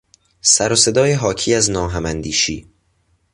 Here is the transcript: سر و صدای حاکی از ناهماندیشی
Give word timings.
سر 0.41 0.73
و 0.73 0.75
صدای 0.75 1.13
حاکی 1.13 1.53
از 1.53 1.71
ناهماندیشی 1.71 2.67